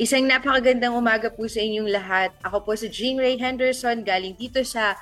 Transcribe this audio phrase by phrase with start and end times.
[0.00, 2.32] Isang napakagandang umaga po sa inyong lahat.
[2.40, 4.96] Ako po si Jean Ray Henderson galing dito sa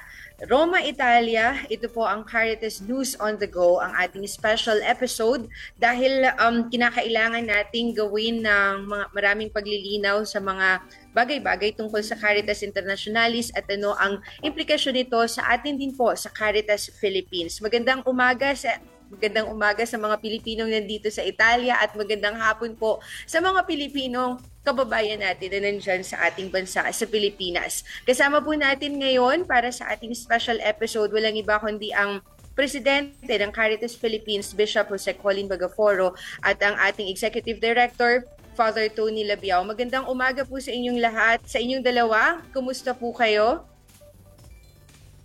[0.50, 1.54] Roma, Italia.
[1.70, 5.46] Ito po ang Caritas News on the Go, ang ating special episode
[5.78, 10.82] dahil um, kinakailangan nating gawin ng mga maraming paglilinaw sa mga
[11.14, 16.26] bagay-bagay tungkol sa Caritas Internationalis at ano ang implikasyon nito sa atin din po sa
[16.26, 17.62] Caritas Philippines.
[17.62, 23.00] Magandang umaga sa Magandang umaga sa mga Pilipinong nandito sa Italia at magandang hapon po
[23.24, 27.88] sa mga Pilipinong kababayan natin na nandyan sa ating bansa, sa Pilipinas.
[28.04, 32.20] Kasama po natin ngayon para sa ating special episode, walang iba kundi ang
[32.52, 36.12] Presidente ng Caritas Philippines, Bishop Jose Colin Bagaforo
[36.44, 39.64] at ang ating Executive Director, Father Tony Labiao.
[39.64, 41.40] Magandang umaga po sa inyong lahat.
[41.48, 43.64] Sa inyong dalawa, kumusta po kayo?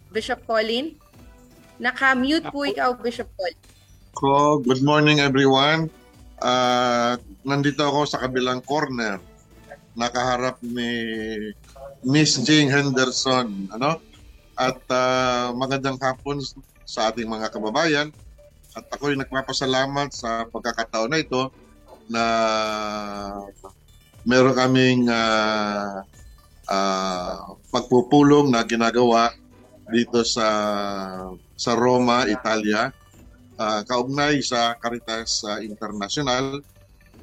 [0.08, 0.96] Bishop Colin?
[1.82, 3.73] Naka-mute po ikaw, Bishop Colin.
[4.14, 5.90] Ko, good morning everyone.
[6.38, 9.18] Uh, nandito ako sa kabilang corner.
[9.98, 10.94] Nakaharap ni
[12.06, 13.98] Miss Jane Henderson, ano?
[14.54, 16.46] At uh, magandang hapon
[16.86, 18.14] sa ating mga kababayan.
[18.78, 21.50] At ako'y nagpapasalamat sa pagkakataon na ito
[22.06, 22.24] na
[24.30, 26.06] meron kaming uh,
[26.70, 29.34] uh, pagpupulong na ginagawa
[29.90, 30.46] dito sa
[31.58, 32.94] sa Roma, Italia
[33.64, 36.60] uh, kaugnay sa Caritas uh, International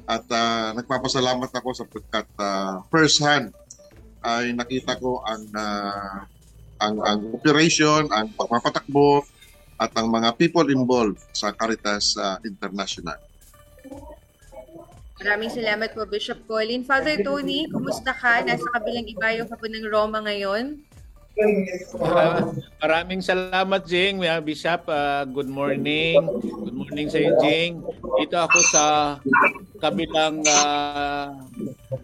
[0.09, 3.53] at uh, nagpapasalamat ako sapagkat uh, first hand
[4.25, 6.25] ay nakita ko ang uh,
[6.81, 9.21] ang ang operation, ang pagpapatakbo
[9.77, 13.17] at ang mga people involved sa Caritas uh, International.
[15.21, 16.81] Maraming salamat po Bishop Colin.
[16.81, 18.41] Father Tony, kumusta ka?
[18.41, 20.81] Nasa kabilang ibayo ka po ng Roma ngayon?
[21.31, 22.51] Uh,
[22.83, 24.19] maraming salamat, Jing.
[24.19, 26.19] Uh, Bishop, uh, good morning.
[26.43, 27.79] Good morning sa iyo, Jing.
[28.19, 28.83] Dito ako sa
[29.79, 31.31] kabilang uh,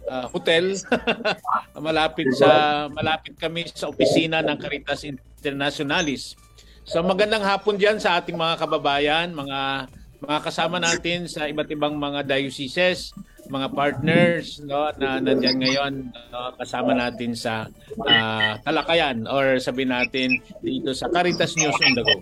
[0.07, 0.79] uh, hotel.
[1.75, 6.39] malapit sa malapit kami sa opisina ng Caritas Internationalis.
[6.87, 9.91] So magandang hapon diyan sa ating mga kababayan, mga
[10.23, 13.11] mga kasama natin sa iba't ibang mga dioceses
[13.47, 17.67] mga partners no na nandiyan ngayon no, kasama natin sa
[18.03, 22.15] uh, talakayan or sabi natin dito sa Caritas News on the Go.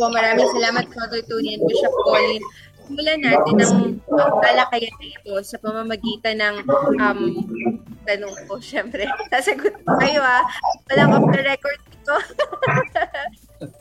[0.00, 0.84] Po, maraming salamat
[1.28, 2.42] Tony and Bishop Colin.
[2.86, 3.76] Simulan natin ang,
[4.14, 6.56] ang talakayan na ito sa pamamagitan ng
[7.02, 7.20] um,
[8.06, 9.10] tanong ko, syempre.
[9.34, 10.46] Sasagot ko kayo ha.
[10.86, 12.16] Walang off the record ito.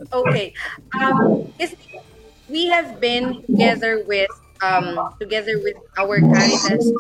[0.09, 0.49] okay.
[0.97, 1.45] Um,
[2.49, 6.91] we have been together with um, together with our Caritas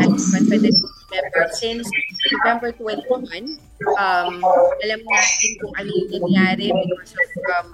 [0.00, 1.88] and Confederation members since
[2.32, 3.58] November 21.
[3.96, 4.42] Um,
[4.82, 7.66] alam natin kung ano yung nangyari because of um,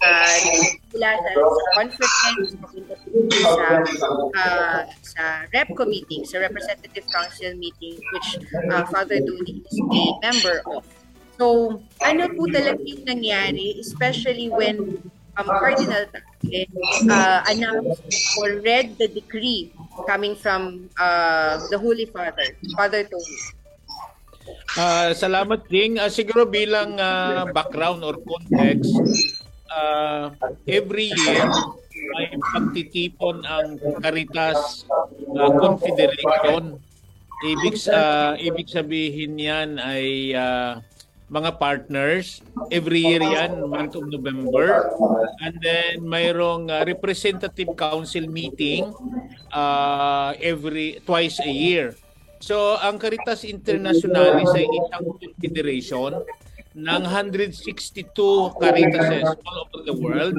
[0.00, 0.38] uh,
[0.96, 1.32] sa, sa
[1.76, 2.56] conference,
[3.44, 3.66] sa,
[4.34, 8.28] uh, sa rep committee, sa representative council meeting, which
[8.72, 10.82] uh, Father Dooney is a member of.
[11.40, 15.00] So, ano po talaga yung nangyari, especially when
[15.36, 16.06] um, Cardinal
[17.10, 18.02] uh, announced
[18.38, 19.72] or read the decree
[20.06, 23.38] coming from uh, the Holy Father, Father Tony.
[24.78, 25.98] Uh, salamat ding.
[25.98, 28.94] Uh, siguro bilang uh, background or context,
[29.70, 30.30] uh,
[30.66, 31.46] every year
[32.18, 34.86] ay pagtitipon ang Caritas
[35.36, 36.78] uh, Confederation.
[37.40, 40.76] Ibig, uh, ibig sabihin yan ay uh,
[41.30, 42.42] mga partners.
[42.74, 44.90] Every year yan, month of November.
[45.40, 48.90] And then mayroong uh, representative council meeting
[49.54, 51.94] uh, every twice a year.
[52.42, 56.10] So ang Caritas Internationalis ay isang confederation
[56.70, 58.14] ng 162
[58.62, 60.38] Caritases all over the world.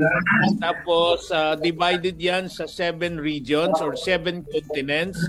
[0.63, 5.19] Tapos uh, divided yan sa seven regions or seven continents.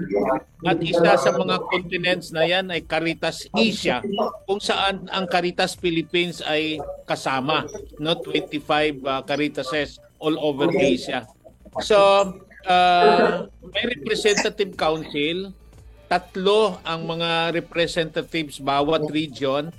[0.63, 3.99] At isa sa mga continents na yan ay Caritas Asia
[4.47, 7.67] kung saan ang Caritas Philippines ay kasama.
[7.99, 8.15] No?
[8.23, 11.27] 25 uh, Caritases all over Asia.
[11.83, 11.99] So,
[12.63, 15.51] uh, may representative council
[16.13, 19.73] tatlo ang mga representatives bawat region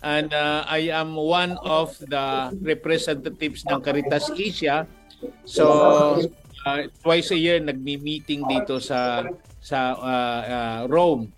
[0.00, 4.88] and uh, I am one of the representatives ng Caritas Asia.
[5.44, 5.64] So
[6.64, 9.28] uh, twice a year nagmi-meeting dito sa
[9.60, 11.28] sa uh, uh, Rome.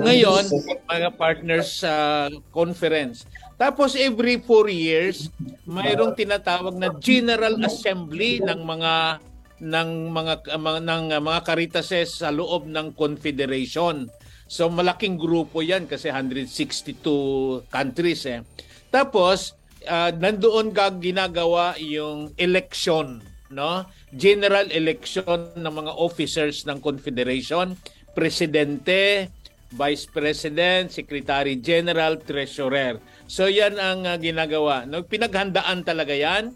[0.00, 0.48] Ngayon,
[0.88, 3.28] mga partners sa uh, conference.
[3.60, 5.28] Tapos every four years,
[5.68, 9.20] mayroong tinatawag na General Assembly ng mga
[9.60, 14.08] ng mga, ng mga karitases sa loob ng Confederation.
[14.50, 18.42] So malaking grupo 'yan kasi 162 countries eh.
[18.90, 19.54] Tapos
[19.86, 23.22] uh, nandoon gag ginagawa yung election,
[23.54, 23.86] no?
[24.10, 27.78] General election ng mga officers ng Confederation,
[28.10, 29.30] presidente,
[29.70, 32.98] vice president, secretary general, treasurer.
[33.30, 34.82] So 'yan ang uh, ginagawa.
[34.82, 36.50] No, pinaghandaan talaga 'yan.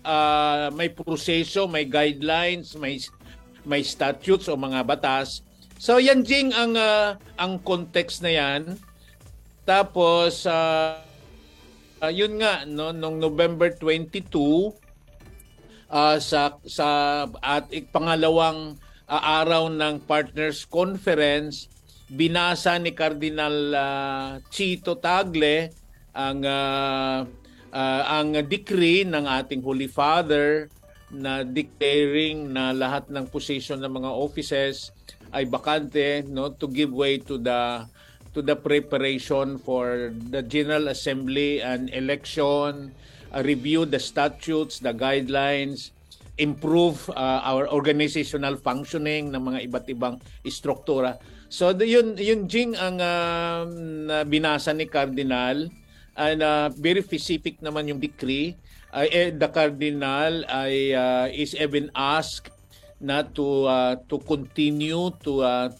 [0.00, 2.96] Uh, may proseso, may guidelines, may
[3.68, 5.44] may statutes o mga batas
[5.80, 8.76] So yan jing ang uh, ang context na yan.
[9.64, 11.00] Tapos uh,
[12.04, 14.28] uh, yun nga no nung November 22
[15.88, 16.88] uh, sa sa
[17.40, 18.76] at pangalawang
[19.08, 21.72] uh, araw ng Partners Conference
[22.12, 25.72] binasa ni Cardinal uh, Chito Tagle
[26.12, 27.24] ang uh,
[27.72, 30.70] uh, ang decree ng ating Holy Father
[31.10, 34.94] na declaring na lahat ng position ng mga offices
[35.34, 37.82] ay bakante no to give way to the
[38.30, 42.94] to the preparation for the General Assembly and election,
[43.34, 45.90] uh, review the statutes, the guidelines,
[46.38, 50.14] improve uh, our organizational functioning ng mga iba't ibang
[50.46, 51.18] istruktura.
[51.50, 53.66] So yun yun jing ang uh,
[54.30, 55.66] binasa ni Cardinal
[56.16, 58.56] and uh, very specific naman yung decree.
[58.90, 62.50] Uh, eh, the Cardinal ay uh, is even asked
[63.00, 65.70] na to uh, to continue to uh,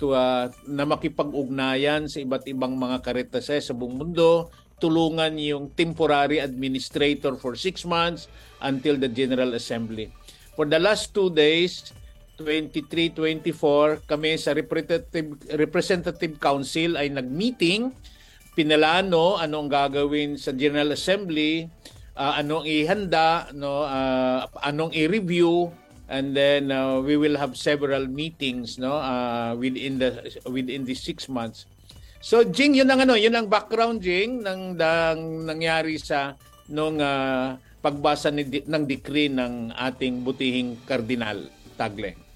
[0.00, 4.48] to uh, na makipag-ugnayan sa iba't ibang mga karitase sa buong mundo,
[4.80, 8.26] tulungan yung temporary administrator for six months
[8.64, 10.08] until the General Assembly.
[10.56, 11.92] For the last two days,
[12.40, 17.92] 23-24, kami sa Representative, Representative Council ay nag-meeting,
[18.54, 21.66] pinalano anong gagawin sa General Assembly,
[22.18, 25.70] uh, anong ihanda, no, uh, anong i-review,
[26.10, 30.10] and then uh, we will have several meetings no uh, within the
[30.50, 31.70] within the six months.
[32.18, 36.34] So Jing yun ang ano yun ang background Jing ng, ng nangyari sa
[36.68, 41.48] nung uh, pagbasa ni, ng decree ng ating butihing kardinal
[41.78, 42.29] Tagle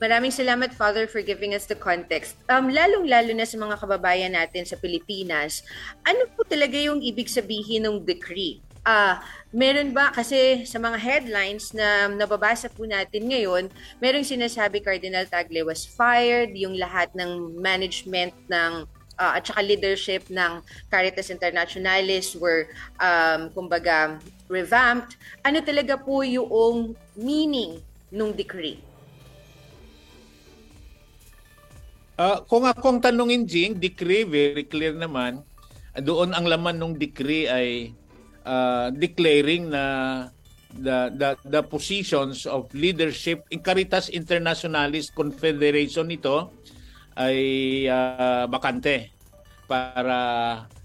[0.00, 2.32] Maraming salamat, Father, for giving us the context.
[2.48, 5.60] Um, lalong-lalo na sa mga kababayan natin sa Pilipinas,
[6.08, 8.64] ano po talaga yung ibig sabihin ng decree?
[8.80, 9.14] Ah, uh,
[9.52, 13.68] meron ba kasi sa mga headlines na nababasa po natin ngayon,
[14.00, 18.88] merong sinasabi Cardinal Tagle was fired, yung lahat ng management ng
[19.20, 24.16] uh, at saka leadership ng Caritas Internationalis were um, kumbaga
[24.48, 25.20] revamped.
[25.44, 28.80] Ano talaga po yung meaning nung decree?
[32.20, 35.40] Uh, kung akong tanungin, Jing, decree, very clear naman.
[35.96, 37.96] Doon ang laman ng decree ay
[38.44, 39.84] uh, declaring na
[40.76, 46.52] the, the the positions of leadership in Caritas Internationalis Confederation ito
[47.16, 47.40] ay
[47.88, 49.08] uh, bakante
[49.64, 50.20] para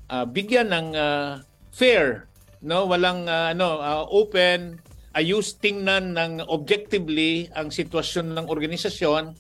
[0.07, 2.31] uh, bigyan ng uh, fair
[2.63, 4.81] no walang uh, ano uh, open
[5.13, 9.37] ayus tingnan ng objectively ang sitwasyon ng organisasyon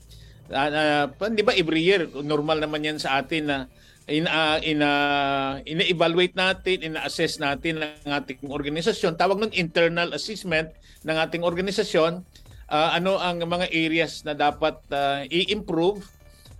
[0.51, 3.57] uh, di ba every year normal naman yan sa atin na
[4.05, 9.17] in uh, in uh, ina-evaluate natin, ina-assess natin ng ating organisasyon.
[9.17, 10.69] Tawag ng internal assessment
[11.01, 12.21] ng ating organisasyon.
[12.65, 16.05] Uh, ano ang mga areas na dapat uh, i-improve.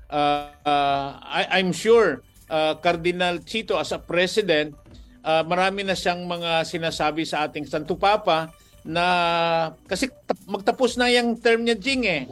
[0.09, 4.73] Uh, uh, I, I'm sure uh, Cardinal Chito as a president,
[5.25, 8.53] uh, marami na siyang mga sinasabi sa ating Santo Papa
[8.85, 9.05] na
[9.89, 10.13] kasi
[10.45, 12.29] magtapos na yung term niya Jing eh.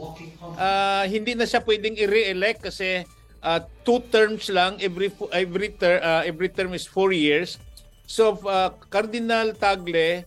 [0.54, 3.02] Uh, hindi na siya pwedeng i-re-elect kasi
[3.42, 7.58] uh, two terms lang every every ter, uh, every term is four years.
[8.06, 10.22] So uh, Cardinal Tagle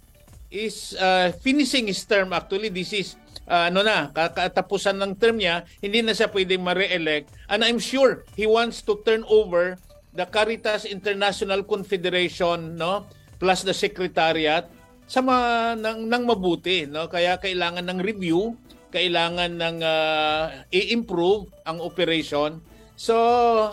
[0.51, 3.15] is uh, finishing his term actually this is
[3.47, 8.23] uh, ano na katapusan ng term niya hindi na siya pwedeng ma-re-elect and I'm sure
[8.39, 9.75] he wants to turn over
[10.15, 13.03] the Caritas International Confederation no
[13.43, 14.71] plus the secretariat
[15.07, 18.59] sa mga ng, ng mabuti no kaya kailangan ng review
[18.91, 22.59] kailangan ng uh, i-improve ang operation
[22.97, 23.13] So,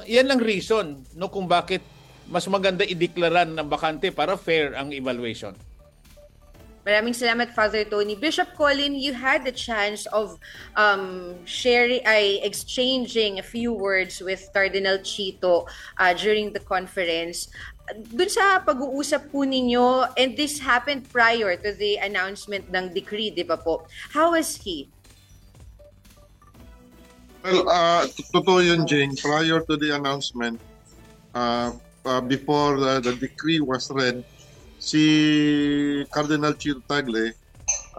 [0.05, 1.81] yan ang reason no kung bakit
[2.29, 5.57] mas maganda ideklaran ng bakante para fair ang evaluation.
[6.85, 8.13] Maraming salamat, Father Tony.
[8.13, 10.37] Bishop Colin, you had the chance of
[10.77, 15.65] um, sharing, ay, exchanging a few words with Cardinal Chito
[15.97, 17.49] uh, during the conference.
[17.85, 23.45] Doon sa pag-uusap po ninyo, and this happened prior to the announcement ng decree, di
[23.45, 23.85] ba po?
[24.09, 24.89] How was he?
[27.45, 29.13] Well, uh, totoo yun, Jing.
[29.21, 30.57] Prior to the announcement,
[31.37, 31.77] uh,
[32.09, 34.25] uh, before the, the decree was read,
[34.81, 37.37] si Cardinal Chir Tagle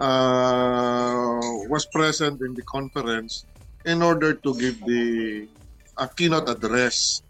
[0.01, 1.37] uh,
[1.69, 3.45] was present in the conference
[3.85, 5.45] in order to give the
[5.97, 7.21] uh, keynote address.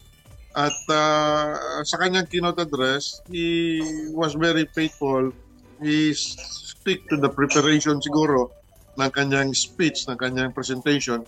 [0.55, 3.83] At uh, sa kanyang keynote address, he
[4.15, 5.35] was very faithful.
[5.83, 8.55] He stick to the preparation siguro
[8.95, 11.27] ng kanyang speech, ng kanyang presentation.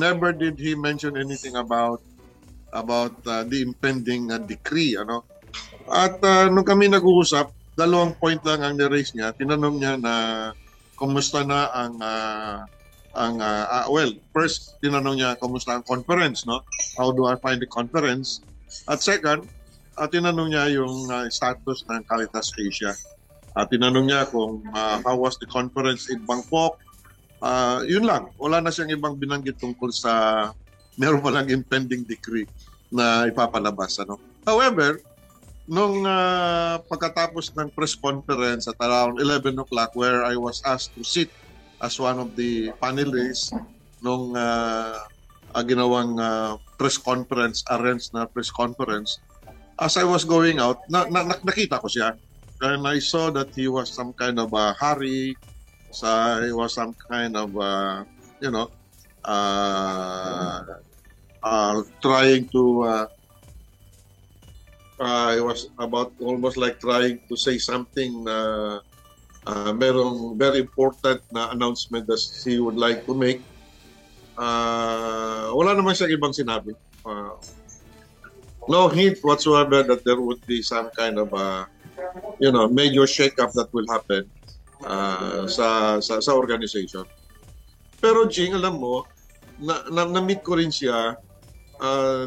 [0.00, 2.00] Never did he mention anything about
[2.72, 5.28] about uh, the impending uh, decree ano?
[5.92, 9.36] At uh, nung kami nag-uusap dalawang point lang ang ni-raise niya.
[9.36, 10.14] Tinanong niya na
[10.96, 12.64] kumusta na ang uh,
[13.12, 16.64] ang uh, uh, well first tinanong niya kumusta ang conference no?
[16.96, 18.40] How do I find the conference
[18.88, 19.46] at second
[19.92, 22.96] at uh, tinanong niya yung uh, status ng Caritas Asia
[23.52, 26.80] at uh, tinanong niya kung uh, how was the conference in Bangkok
[27.42, 28.30] uh, yun lang.
[28.38, 30.12] Wala na siyang ibang binanggit tungkol sa
[30.96, 32.46] meron pa lang impending decree
[32.88, 33.98] na ipapalabas.
[34.00, 34.16] Ano?
[34.46, 35.02] However,
[35.66, 41.02] nung uh, pagkatapos ng press conference at around 11 o'clock where I was asked to
[41.02, 41.28] sit
[41.82, 43.50] as one of the panelists
[44.02, 45.02] nung uh,
[45.66, 49.22] ginawang uh, press conference, arranged na press conference,
[49.78, 52.18] as I was going out, na, na, nakita ko siya.
[52.58, 55.38] And I saw that he was some kind of a hurry,
[55.92, 56.08] So
[56.40, 58.04] it was some kind of, uh,
[58.40, 58.72] you know,
[59.28, 60.64] uh,
[61.44, 63.06] uh, trying to, uh,
[64.96, 68.80] uh, it was about almost like trying to say something na
[69.44, 73.44] uh, merong very important na announcement that he would like to make.
[74.32, 76.72] Uh, wala naman siyang ibang sinabi.
[77.04, 77.36] Uh,
[78.70, 81.64] no hint whatsoever that there would be some kind of, uh,
[82.40, 84.24] you know, major shake-up that will happen
[84.86, 87.04] uh, sa, sa sa organization.
[88.00, 89.06] Pero Jing, alam mo,
[89.60, 91.14] na, na, na-meet ko rin siya
[91.78, 92.24] uh,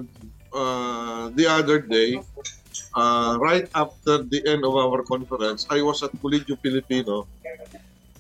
[0.55, 2.19] uh, the other day,
[2.95, 7.27] uh, right after the end of our conference, I was at Colegio Filipino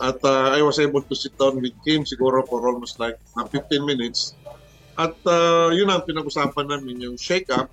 [0.01, 3.47] at uh, I was able to sit down with him siguro for almost like uh,
[3.47, 4.35] 15 minutes.
[4.95, 7.71] At uh, yun ang pinag-usapan namin, yung shake-up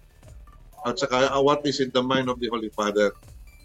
[0.82, 3.14] at saka uh, what is in the mind of the Holy Father.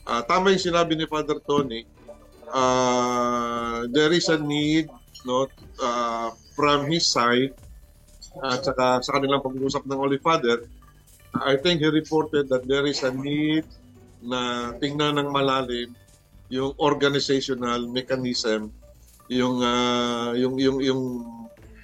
[0.05, 1.85] Uh, tama yung sinabi ni Father Tony,
[2.53, 4.89] uh, there is a need
[5.25, 5.49] no
[5.81, 7.53] uh, from his side
[8.45, 10.61] at saka sa kanilang pag-uusap ng Holy Father
[11.35, 13.65] I think he reported that there is a need
[14.23, 15.93] na tingnan ng malalim
[16.49, 18.71] yung organizational mechanism
[19.27, 21.01] yung uh, yung yung yung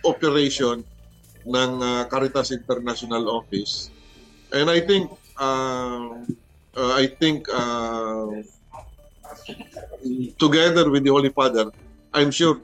[0.03, 0.83] operation
[1.43, 3.91] ng uh, Caritas International Office.
[4.55, 6.23] And I think uh,
[6.75, 8.43] uh, I think uh,
[10.39, 11.71] together with the Holy Father,
[12.15, 12.63] I'm sure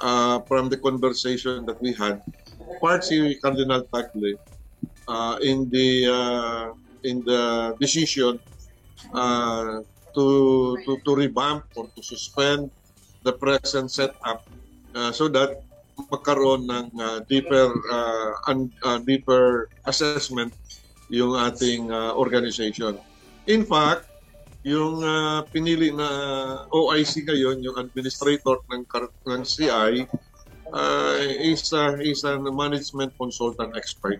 [0.00, 2.24] uh, from the conversation that we had,
[2.80, 4.40] part si Cardinal Tagle
[5.08, 6.66] uh, in the uh,
[7.04, 8.40] in the decision
[9.12, 9.84] uh,
[10.16, 12.72] to, to to revamp or to suspend
[13.22, 14.48] the present setup
[14.96, 15.60] uh, so that
[16.08, 20.52] magkaroon ng uh, deeper uh, un, uh, deeper assessment
[21.12, 22.98] yung ating uh, organization.
[23.46, 24.10] In fact,
[24.66, 26.08] yung uh, pinili na
[26.74, 28.82] OIC ngayon, yung administrator ng,
[29.30, 30.02] ng CI,
[30.74, 34.18] uh, is, uh, is a management consultant expert.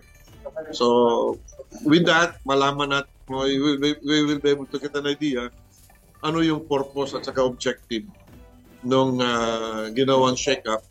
[0.71, 1.35] So,
[1.83, 5.51] with that, malaman natin, we will, we will be able to get an idea
[6.21, 8.05] ano yung purpose at saka objective
[8.85, 10.81] nung uh, ginawang shake-up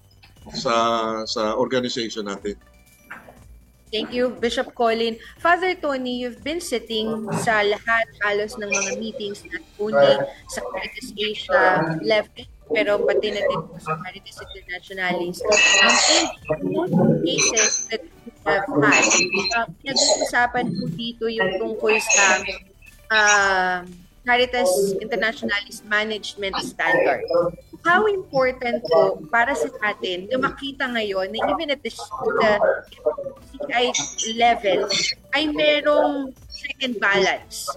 [0.54, 0.74] sa
[1.26, 2.54] sa organization natin.
[3.90, 5.14] Thank you, Bishop Colin.
[5.38, 7.06] Father Tony, you've been sitting
[7.46, 10.14] sa lahat halos ng mga meetings not only
[10.50, 11.62] sa Caritas Asia
[12.02, 15.38] level, pero pati na din sa Caritas Internationalis.
[15.38, 15.94] Um,
[16.66, 16.90] in
[17.22, 19.06] cases that we have had,
[19.54, 22.42] uh, nag-uusapan po dito yung tungkol sa
[23.14, 23.78] uh,
[24.26, 24.68] Caritas
[24.98, 27.22] Internationalis Management Standard
[27.86, 32.52] how important po para sa atin na makita ngayon na even at the, the
[33.70, 33.86] CI
[34.34, 34.90] level
[35.30, 37.70] ay merong check and balance?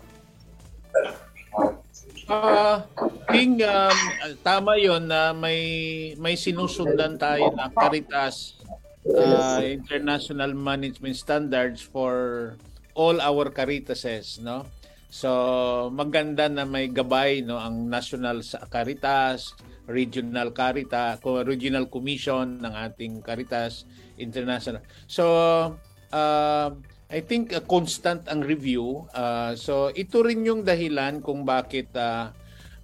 [2.26, 2.82] Uh,
[3.30, 3.98] King, um,
[4.42, 5.62] tama yon na may
[6.18, 8.58] may sinusundan tayo na Caritas
[9.06, 12.54] uh, International Management Standards for
[12.98, 14.66] all our Caritases, no?
[15.10, 15.30] So
[15.90, 19.58] maganda na may gabay no ang National Caritas,
[19.90, 23.90] Regional Caritas, Regional Commission ng ating Caritas
[24.22, 24.86] International.
[25.10, 25.26] So
[26.14, 26.68] uh,
[27.10, 29.10] I think uh, constant ang review.
[29.18, 32.30] Uh, so ito rin yung dahilan kung bakit uh,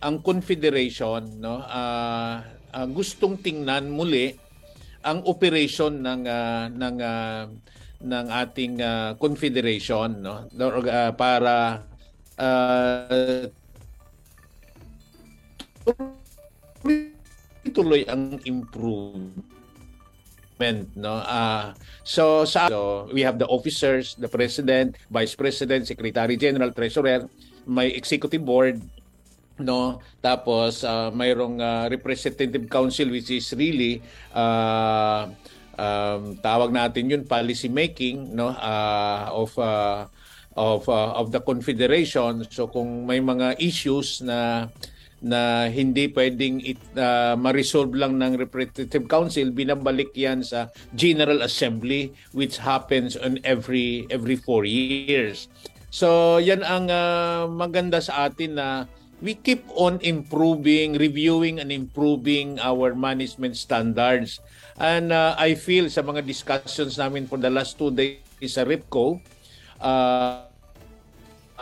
[0.02, 2.42] ang Confederation no uh,
[2.74, 4.34] uh, gustong tingnan muli
[5.06, 7.46] ang operation ng uh, ng uh,
[8.06, 11.86] ng ating uh, confederation no uh, para
[12.40, 13.48] uh,
[17.76, 19.36] tuloy ang improvement
[20.96, 21.20] no?
[21.24, 21.76] Uh,
[22.08, 27.28] so sa so we have the officers the president vice president secretary general treasurer
[27.68, 28.80] may executive board
[29.60, 30.00] no?
[30.20, 34.04] Tapos uh, mayroong uh, representative council which is really
[34.36, 35.28] uh,
[35.76, 38.52] um, tawag natin yun policy making no?
[38.56, 40.08] Uh, of uh,
[40.56, 42.48] of uh, of the confederation.
[42.48, 44.72] So kung may mga issues na
[45.26, 52.12] na hindi pwedeng it, uh, ma-resolve lang ng representative council binabalik yan sa general assembly
[52.36, 55.48] which happens on every every four years.
[55.92, 58.68] So yan ang uh, maganda sa atin na
[59.24, 64.44] we keep on improving reviewing and improving our management standards.
[64.76, 68.20] And uh, I feel sa mga discussions namin for the last two days
[68.52, 69.24] sa RIPCO,
[69.86, 70.50] uh,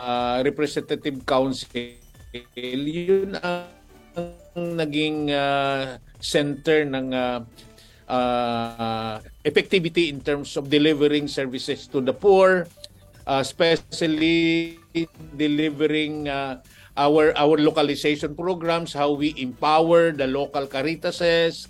[0.00, 2.00] uh, Representative Council,
[2.56, 3.68] yun ang
[4.56, 7.44] naging uh, center ng uh,
[8.08, 12.64] uh, effectivity in terms of delivering services to the poor,
[13.28, 14.80] uh, especially
[15.36, 16.64] delivering uh,
[16.96, 21.66] our our localization programs, how we empower the local caritases,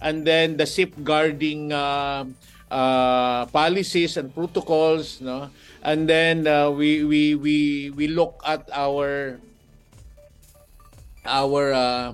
[0.00, 2.24] and then the safeguarding uh,
[2.72, 5.52] uh, policies and protocols no
[5.82, 7.56] and then uh, we we we
[7.90, 9.38] we look at our
[11.26, 12.10] our uh,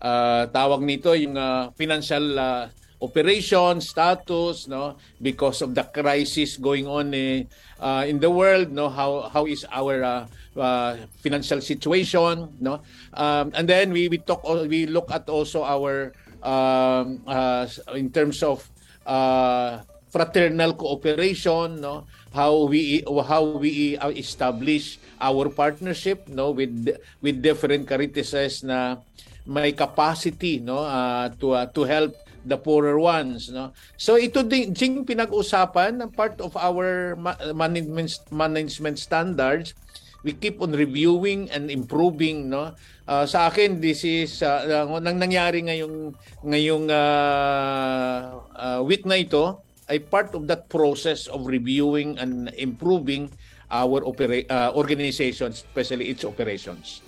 [0.00, 2.68] uh, tawag nito yung uh, financial uh,
[3.00, 4.96] operation status no?
[5.20, 7.44] Because of the crisis going on eh,
[7.80, 8.88] uh, in the world no?
[8.88, 10.22] How how is our uh,
[10.56, 12.80] uh, financial situation no?
[13.12, 16.12] Um, and then we we talk we look at also our
[16.44, 17.64] um, uh,
[17.96, 18.64] in terms of
[19.04, 19.80] uh,
[20.16, 22.08] fraternal cooperation no?
[22.32, 26.56] How we how we establish our partnership no?
[26.56, 29.04] With with different caritases na
[29.44, 30.80] may capacity no?
[30.80, 32.16] Uh, to uh, to help
[32.48, 33.76] the poorer ones no?
[34.00, 37.12] So ito din jing pinag-usapan part of our
[37.52, 39.76] management management standards
[40.24, 42.72] we keep on reviewing and improving no?
[43.04, 46.10] Uh, sa akin this is uh, nang nangyari ngayong
[46.42, 48.18] ngayong uh,
[48.56, 53.30] uh, week na ito ay part of that process of reviewing and improving
[53.70, 57.02] our opera- uh, organization especially its operations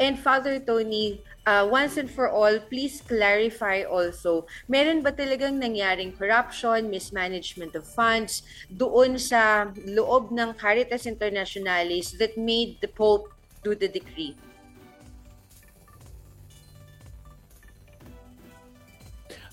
[0.00, 6.12] and Father Tony uh, once and for all, please clarify also, meron ba talagang nangyaring
[6.16, 8.42] corruption, mismanagement of funds
[8.72, 13.28] doon sa loob ng Caritas Internationalis that made the Pope
[13.60, 14.32] do the decree?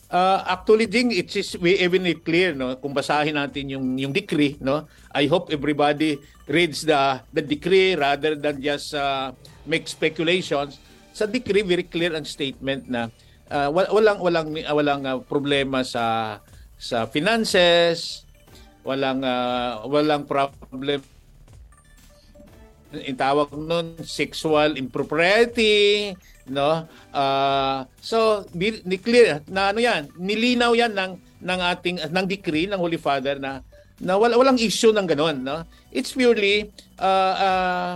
[0.07, 2.79] Uh, actually, Ding, it is we even clear, no?
[2.79, 4.87] Kung basahin natin yung yung decree, no?
[5.11, 6.15] I hope everybody
[6.47, 9.35] reads the the decree rather than just uh,
[9.67, 10.79] make speculations
[11.11, 13.11] sa decree very clear ang statement na
[13.51, 16.37] uh, walang walang walang uh, problema sa
[16.79, 18.23] sa finances,
[18.87, 21.03] walang uh, walang problem
[22.93, 26.15] in tawag nun sexual impropriety
[26.47, 26.87] no?
[27.11, 32.79] Uh, so ni clear na ano yan nilinaw yan ng ng ating ng decree ng
[32.79, 33.59] Holy Father na
[33.99, 35.67] na wala, walang issue ng ganun no?
[35.91, 36.71] It's purely
[37.01, 37.93] uh, uh,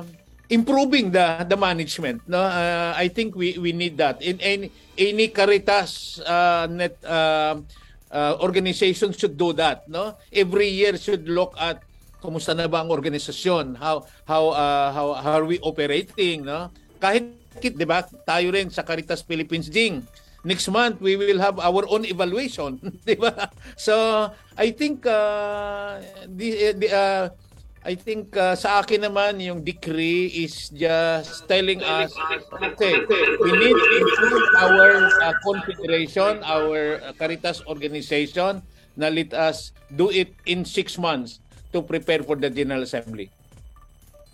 [0.51, 2.43] improving the the management no?
[2.43, 4.19] Uh, i think we we need that.
[4.19, 4.67] In any
[4.99, 7.63] any caritas uh, net uh,
[8.11, 10.19] uh, organization should do that no?
[10.33, 11.79] Every year should look at
[12.21, 13.75] kumusta na ba ang organisasyon?
[13.81, 16.69] How how uh, how, how are we operating no?
[17.01, 20.05] Kahit 'di ba tayo rin sa Caritas Philippines ding.
[20.41, 23.49] Next month we will have our own evaluation 'di ba?
[23.75, 23.93] So
[24.55, 27.25] i think uh, the, the uh,
[27.81, 32.13] I think uh, sa akin naman yung decree is just telling us
[32.53, 33.01] okay
[33.41, 38.61] we need to improve our uh, confederation our uh, Caritas organization.
[38.91, 41.39] Na let us do it in six months
[41.71, 43.31] to prepare for the General Assembly.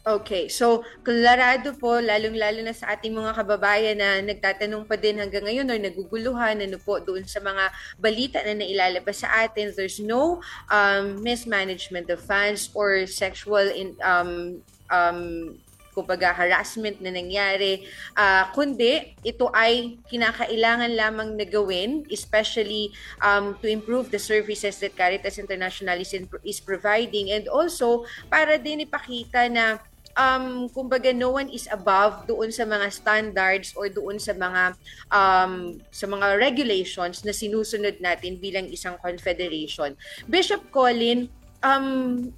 [0.08, 5.44] Okay, so klarado po, lalong-lalo na sa ating mga kababayan na nagtatanong pa din hanggang
[5.44, 7.68] ngayon or naguguluhan ano po doon sa mga
[8.00, 9.68] balita na nailalabas sa atin.
[9.76, 10.40] There's no
[10.72, 15.60] um, mismanagement of funds or sexual in, um, um,
[15.98, 22.94] kumbaga harassment na nangyari, uh, kundi ito ay kinakailangan lamang na gawin, especially
[23.26, 28.62] um, to improve the services that Caritas International is, in, is providing and also para
[28.62, 29.82] din ipakita na
[30.18, 34.74] um, kumbaga no one is above doon sa mga standards or doon sa mga
[35.14, 39.94] um, sa mga regulations na sinusunod natin bilang isang confederation.
[40.26, 41.30] Bishop Colin,
[41.62, 42.30] um,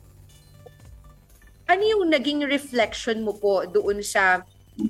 [1.69, 4.41] ano yung naging reflection mo po doon sa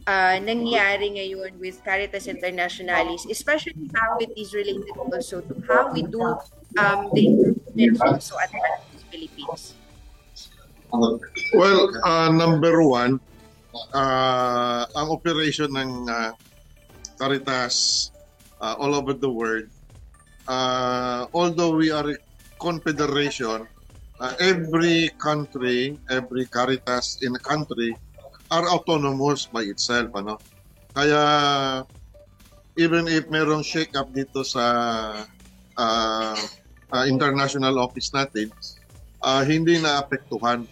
[0.07, 6.07] uh, nangyari ngayon with Caritas Internationalis, especially how it is related also to how we
[6.07, 6.23] do
[6.79, 9.75] um, the improvements also at Caritas Philippines?
[11.53, 13.19] Well, uh, number one,
[13.91, 16.31] uh, ang operation ng uh,
[17.19, 18.09] Caritas
[18.63, 19.67] uh, all over the world,
[20.47, 22.17] uh, although we are a
[22.57, 23.67] confederation,
[24.19, 27.95] uh, every country, every Caritas in a country
[28.51, 30.11] are autonomous by itself.
[30.13, 30.37] Ano?
[30.93, 31.23] Kaya
[32.79, 34.63] even if merong shake-up dito sa
[35.75, 36.39] uh,
[36.91, 38.51] uh, international office natin,
[39.23, 40.63] uh, hindi na apektuhan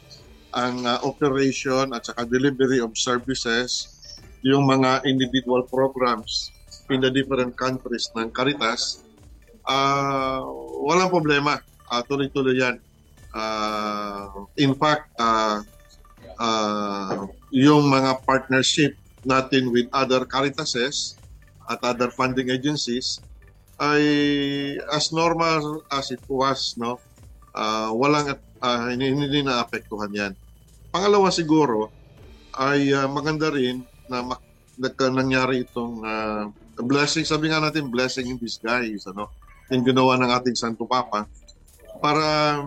[0.56, 3.94] ang uh, operation at saka delivery of services,
[4.42, 6.56] yung mga individual programs
[6.88, 9.04] in the different countries ng Caritas,
[9.68, 10.42] uh,
[10.82, 11.60] walang problema.
[11.88, 12.80] Uh, tuloy-tuloy yan.
[13.38, 15.62] Uh, in fact, uh,
[16.42, 21.22] uh, yung mga partnership natin with other Caritases
[21.70, 23.22] at other funding agencies
[23.78, 24.02] ay
[24.90, 26.98] as normal as it was no?
[27.54, 30.34] Uh, walang uh, hindi, hindi na apektuhan yan.
[30.90, 31.94] Pangalawa siguro
[32.58, 34.46] ay uh, maganda rin na mak-
[35.14, 36.46] nangyari itong uh,
[36.82, 39.30] blessing sabi nga natin blessing in disguise ano?
[39.70, 41.30] Yung ginawa ng ating Santo Papa
[41.98, 42.62] para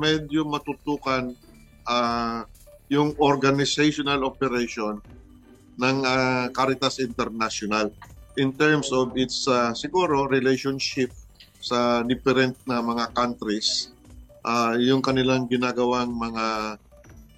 [0.00, 1.32] medyo matutukan
[1.88, 2.44] uh,
[2.92, 5.00] yung organizational operation
[5.80, 7.90] ng uh, Caritas International
[8.38, 11.10] in terms of its uh, siguro relationship
[11.58, 13.94] sa different na mga countries
[14.44, 16.76] uh, yung kanilang ginagawang mga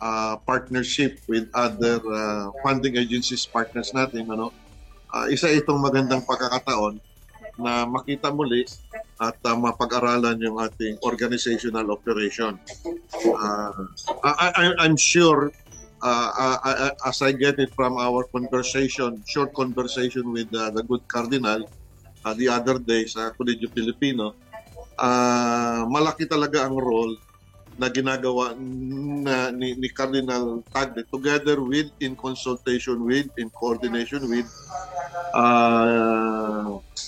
[0.03, 4.51] uh, partnership with other uh, funding agencies partners natin ano.
[5.15, 6.99] Uh, isa itong magandang pagkakataon
[7.57, 8.69] na makita muli
[9.21, 12.61] at uh, mapag-aralan yung ating organizational operation.
[13.25, 13.73] Uh,
[14.25, 15.49] I, I, I'm sure
[16.03, 20.85] uh, uh, uh, as I get it from our conversation, short conversation with uh, the
[20.85, 21.65] good Cardinal
[22.25, 24.37] uh, the other day sa Colegio Filipino,
[25.01, 27.17] uh, malaki talaga ang role
[27.77, 34.49] na ginagawa na ni, ni Cardinal Tagle together with in consultation with in coordination with
[35.37, 36.36] uh,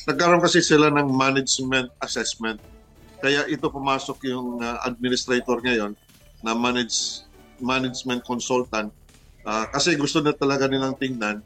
[0.09, 2.61] nagkaroon kasi sila ng management assessment
[3.19, 5.93] kaya ito pumasok yung uh, administrator ngayon
[6.45, 7.27] na manage
[7.59, 8.95] management consultant
[9.43, 11.43] uh, kasi gusto na talaga nilang tingnan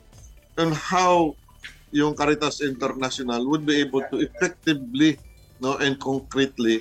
[0.61, 1.33] on how
[1.92, 5.16] yung Caritas International would be able to effectively
[5.61, 6.81] no and concretely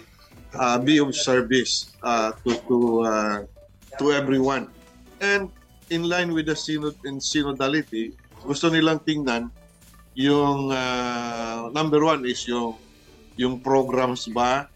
[0.56, 3.38] uh, be of service uh, to to uh,
[4.00, 4.72] to everyone.
[5.20, 5.52] And
[5.92, 9.52] in line with the synod and synodality, gusto nilang tingnan
[10.16, 12.76] yung uh, number one is yung
[13.40, 14.68] yung programs ba,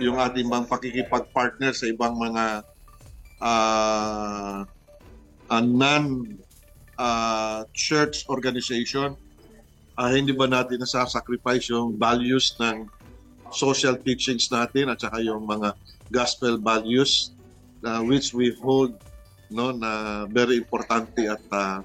[0.00, 2.64] yung ating bang pakikipag-partner sa ibang mga
[3.40, 4.64] uh,
[5.52, 6.24] uh, non
[6.96, 9.12] uh, church organization,
[10.00, 12.88] uh, hindi ba natin nasasacrifice yung values ng
[13.52, 15.76] social teachings natin at saka yung mga
[16.08, 17.34] gospel values
[17.84, 18.94] uh, which we hold
[19.50, 21.82] no na very importante at uh,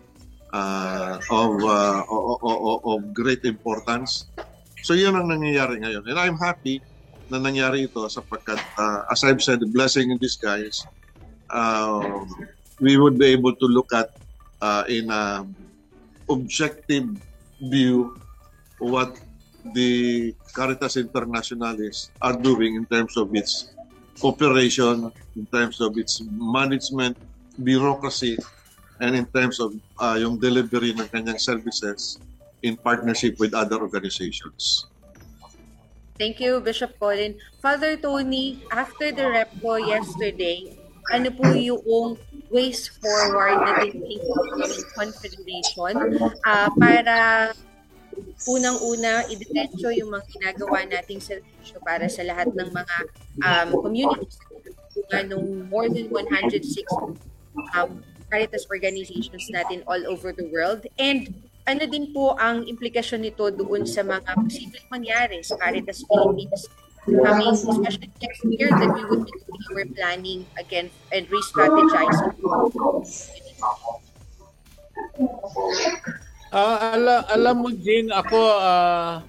[0.56, 4.32] uh, of, uh, of, great importance.
[4.88, 6.08] So yun ang nangyayari ngayon.
[6.08, 6.80] And I'm happy
[7.28, 10.88] na nangyari ito sapagkat uh, as I've said, the blessing in disguise,
[11.52, 12.24] uh,
[12.80, 14.16] we would be able to look at
[14.64, 15.44] uh, in a
[16.32, 17.10] objective
[17.60, 18.16] view
[18.80, 19.18] what
[19.74, 23.74] the Caritas Internationalis are doing in terms of its
[24.24, 27.18] operation, in terms of its management,
[27.58, 28.38] bureaucracy,
[29.00, 32.20] and in terms of uh, yung delivery ng kanyang services
[32.64, 34.88] in partnership with other organizations.
[36.16, 37.36] Thank you, Bishop Colin.
[37.60, 40.72] Father Tony, after the rep ko yesterday,
[41.12, 42.16] ano po yung
[42.48, 45.96] ways forward na thinking ng Confederation
[46.48, 47.52] uh, para
[48.48, 52.98] unang-una, idetensyo yung mga ginagawa nating servisyo para sa lahat ng mga
[53.44, 54.40] um, communities
[55.12, 56.64] na nung more than 106
[57.76, 58.00] um,
[58.36, 60.84] Caritas organizations natin all over the world.
[61.00, 61.32] And
[61.64, 66.68] ano din po ang implikasyon nito doon sa mga posibleng mangyari sa Caritas Philippines
[67.08, 72.36] coming, especially next year that we would be doing our planning again and re-strategizing.
[76.52, 79.24] Uh, ala, alam mo Jing, ako uh,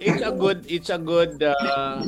[0.00, 2.00] it's a good it's a good uh,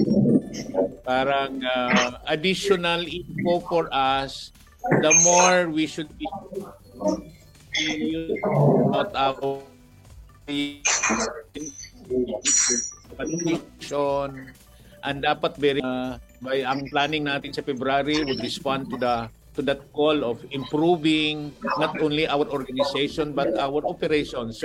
[1.05, 4.55] parang uh, additional info for us
[5.01, 6.27] the more we should be
[8.93, 9.63] not our
[13.17, 14.29] condition
[15.05, 19.63] and dapat very uh, by ang planning natin sa February would respond to the to
[19.63, 24.59] that call of improving not only our organization but our operations,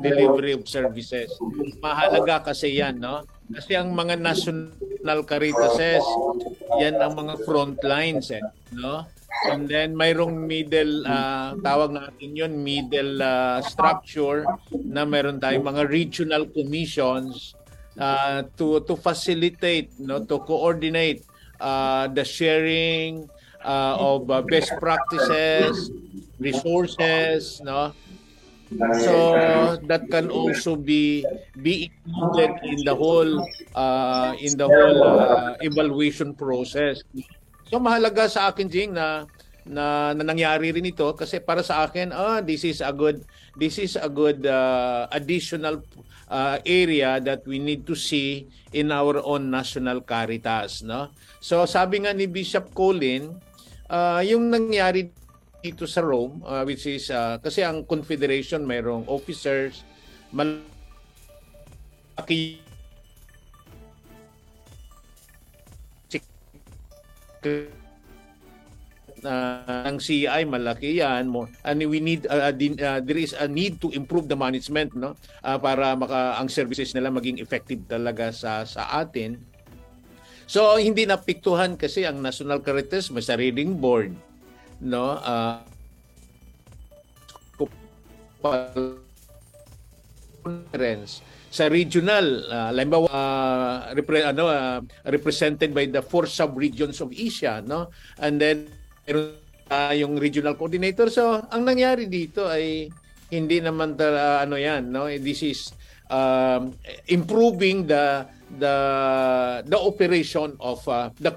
[0.00, 1.28] delivery of services.
[1.84, 3.28] Mahalaga kasi yan, no?
[3.52, 6.00] Kasi ang mga national caritases,
[6.80, 8.40] yan ang mga front lines, eh,
[8.72, 9.04] no?
[9.46, 15.86] And then mayroong middle, uh, tawag natin yun, middle uh, structure na mayroon tayong mga
[15.86, 17.54] regional commissions
[18.00, 21.22] uh, to to facilitate, no, to coordinate
[21.60, 23.28] uh, the sharing
[23.62, 25.90] uh, of uh, best practices,
[26.38, 27.92] resources, no?
[28.98, 31.22] So that can also be
[31.62, 33.46] be included in the whole
[33.78, 36.98] uh, in the whole uh, evaluation process.
[37.66, 39.26] So mahalaga sa akin Jing na
[39.66, 43.26] na, na nangyari rin ito kasi para sa akin ah this is a good
[43.58, 45.82] this is a good uh, additional
[46.30, 51.10] uh, area that we need to see in our own national caritas no?
[51.42, 53.34] So sabi nga ni Bishop Colin
[53.90, 55.10] uh, yung nangyari
[55.58, 59.82] dito sa Rome uh, which is uh, kasi ang confederation mayroong officers
[60.30, 60.62] malaki
[69.24, 71.30] uh, ng CI malaki yan.
[71.30, 75.16] Mo and we need uh, uh, there is a need to improve the management no?
[75.40, 79.40] Uh, para maka ang services nila maging effective talaga sa sa atin.
[80.46, 84.14] So hindi napiktuhan kasi ang National Caritas may sariling board
[84.78, 85.18] no?
[85.22, 85.62] Uh,
[90.46, 91.18] conference
[91.56, 97.64] sa regional uh, limbawa uh, repre, ano uh, represented by the four sub-regions of Asia
[97.64, 97.88] no?
[98.20, 98.68] And then
[99.08, 101.08] uh, yung regional coordinator.
[101.08, 102.92] So ang nangyari dito ay
[103.32, 105.08] hindi naman uh, ano yan no?
[105.08, 105.72] This is
[106.12, 106.76] um,
[107.08, 108.28] improving the
[108.60, 108.76] the
[109.64, 111.32] the operation of uh, the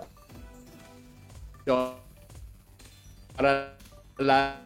[3.39, 3.71] para
[4.19, 4.59] la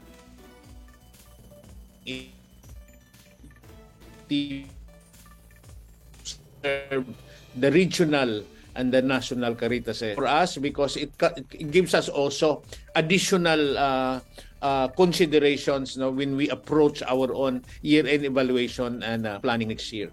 [6.63, 8.43] the regional
[8.75, 11.11] and the national Caritas for us because it,
[11.51, 12.63] it gives us also
[12.95, 14.19] additional uh,
[14.61, 20.09] uh, considerations no, when we approach our own year-end evaluation and uh, planning next year.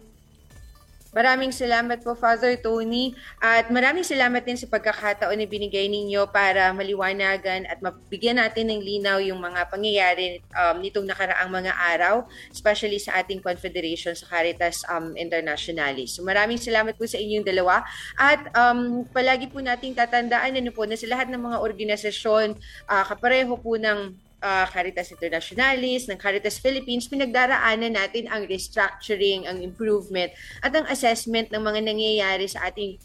[1.11, 3.19] Maraming salamat po, Father Tony.
[3.43, 8.79] At maraming salamat din sa pagkakataon na binigay ninyo para maliwanagan at mabigyan natin ng
[8.79, 14.87] linaw yung mga pangyayari um, nitong nakaraang mga araw, especially sa ating Confederation sa Caritas
[14.87, 16.15] um, Internationalis.
[16.15, 17.83] So maraming salamat po sa inyong dalawa.
[18.15, 22.55] At um, palagi po nating tatandaan ano po, na sa lahat ng mga organisasyon,
[22.87, 29.61] uh, kapareho po ng uh, Caritas Internationalis, ng Caritas Philippines, pinagdaraanan natin ang restructuring, ang
[29.61, 30.33] improvement,
[30.65, 32.97] at ang assessment ng mga nangyayari sa ating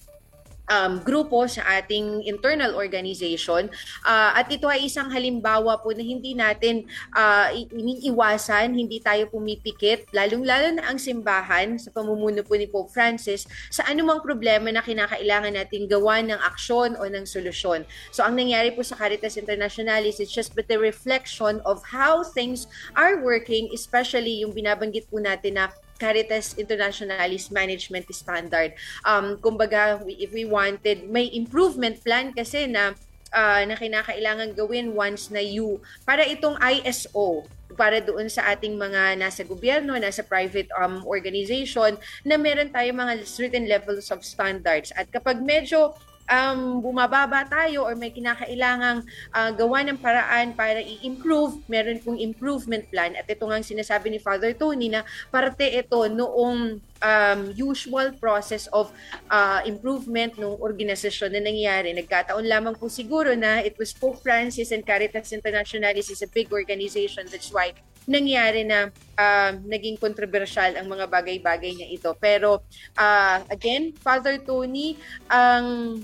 [0.70, 3.70] um, grupo sa ating internal organization.
[4.06, 10.10] Uh, at ito ay isang halimbawa po na hindi natin uh, iniiwasan, hindi tayo pumipikit,
[10.14, 15.54] lalong-lalo na ang simbahan sa pamumuno po ni Pope Francis sa anumang problema na kinakailangan
[15.56, 17.86] natin gawa ng aksyon o ng solusyon.
[18.10, 22.68] So ang nangyari po sa Caritas Internationalis is just but a reflection of how things
[22.98, 28.76] are working, especially yung binabanggit po natin na Caritas Internationalis Management Standard.
[29.04, 32.96] Um, kumbaga, if we wanted, may improvement plan kasi na
[33.36, 37.44] uh, na kinakailangan gawin once na you, para itong ISO,
[37.76, 43.28] para doon sa ating mga nasa gobyerno, nasa private um, organization, na meron tayo mga
[43.28, 44.96] certain levels of standards.
[44.96, 45.92] At kapag medyo
[46.30, 52.86] um, bumababa tayo or may kinakailangang uh, gawa ng paraan para i-improve, meron pong improvement
[52.90, 53.14] plan.
[53.18, 58.90] At ito nga sinasabi ni Father Tony na parte ito noong um, usual process of
[59.30, 61.94] uh, improvement ng organisasyon na nangyari.
[61.94, 66.50] Nagkataon lamang po siguro na it was Pope Francis and Caritas Internationalis is a big
[66.50, 67.30] organization.
[67.30, 67.74] That's why
[68.06, 72.14] nangyari na uh, naging kontrobersyal ang mga bagay-bagay na ito.
[72.22, 72.62] Pero
[72.98, 74.98] uh, again, Father Tony,
[75.30, 76.00] ang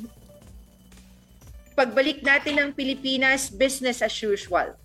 [1.78, 4.76] pagbalik natin ng Pilipinas, business as usual.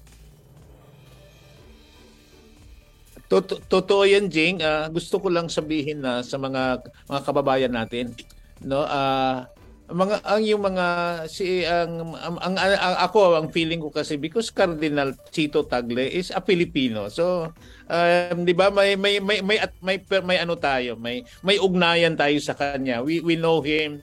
[3.66, 4.62] Totoo yan, Jing.
[4.62, 6.78] Uh, gusto ko lang sabihin na sa mga
[7.10, 8.14] mga kababayan natin,
[8.62, 9.42] no, uh,
[9.86, 10.86] mga ang yung mga
[11.30, 16.34] si ang, ang, ang, ang ako ang feeling ko kasi because Cardinal Chito Tagle is
[16.34, 17.06] a Filipino.
[17.06, 17.54] So
[17.86, 22.18] um, 'di ba may may may may, at, may may ano tayo, may may ugnayan
[22.18, 22.98] tayo sa kanya.
[22.98, 24.02] We we know him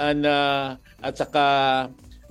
[0.00, 1.44] and uh, at saka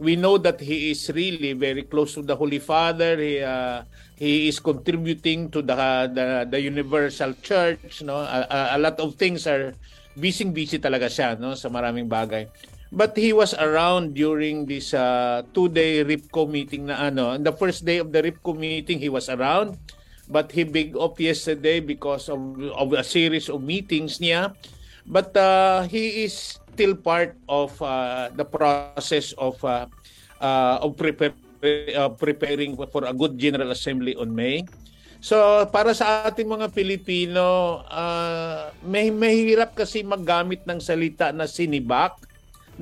[0.01, 3.13] we know that he is really very close to the Holy Father.
[3.21, 3.85] He uh,
[4.17, 5.77] he is contributing to the
[6.09, 9.77] the, the universal church no a, a, a lot of things are
[10.17, 12.49] busy busy talaga siya no sa maraming bagay
[12.91, 17.35] but he was around during this uh, two day RIPCO meeting na ano.
[17.37, 19.75] The first day of the RIPCO meeting he was around.
[20.27, 22.39] But he big off yesterday because of
[22.75, 24.51] of a series of meetings niya.
[25.07, 29.87] But uh, he is still part of uh, the process of uh,
[30.43, 31.31] uh, of prepare,
[31.95, 34.67] uh, preparing for a good General Assembly on May.
[35.23, 42.19] So para sa ating mga Pilipino, uh, may mahirap kasi maggamit ng salita na sinibak,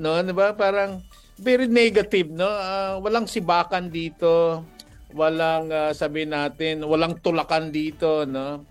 [0.00, 0.16] no?
[0.20, 0.52] 'Di ba?
[0.56, 1.02] Parang
[1.36, 2.48] very negative, no?
[2.48, 4.64] Uh, walang sibakan dito,
[5.12, 8.64] walang uh, sabi natin, walang tulakan dito, no?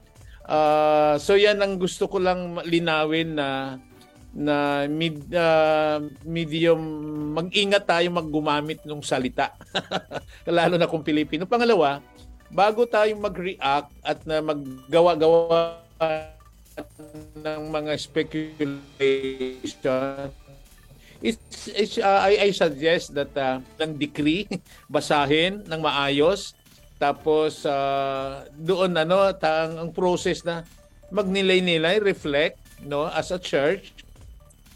[0.46, 3.82] Uh, so yan ang gusto ko lang linawin na
[4.36, 6.78] na mid, uh, medium
[7.34, 9.56] mag-ingat tayo maggumamit ng salita
[10.60, 12.04] lalo na kung Pilipino pangalawa
[12.52, 15.80] bago tayo mag-react at na maggawa-gawa
[17.40, 18.76] ng mga speculation
[21.26, 24.46] it's, it's, uh, I, I suggest that uh, ng decree
[24.94, 26.54] basahin ng maayos.
[27.02, 30.64] Tapos uh, doon ano tang ang process na
[31.10, 33.94] magnilay-nilay reflect no as a church